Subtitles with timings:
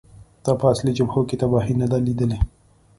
[0.43, 2.37] تا په اصلي جبهو کې تباهۍ نه دي لیدلې